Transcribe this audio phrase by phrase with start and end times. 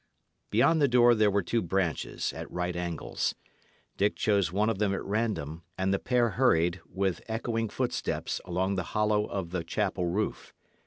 [0.49, 3.35] Beyond the door there were two branches, at right angles.
[3.97, 8.73] Dick chose one of them at random, and the pair hurried, with echoing footsteps, along
[8.77, 10.55] the hollow of the chapel roof.